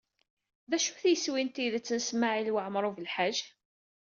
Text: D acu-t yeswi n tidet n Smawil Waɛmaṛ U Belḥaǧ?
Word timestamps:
D 0.69 0.71
acu-t 0.77 1.03
yeswi 1.11 1.41
n 1.45 1.49
tidet 1.49 1.89
n 1.97 1.99
Smawil 2.07 2.53
Waɛmaṛ 2.53 2.83
U 2.89 2.91
Belḥaǧ? 2.95 3.37